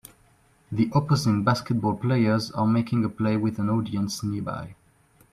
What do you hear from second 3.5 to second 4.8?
an audience nearby